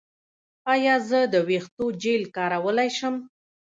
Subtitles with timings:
[0.73, 3.15] ایا زه د ویښتو جیل کارولی شم؟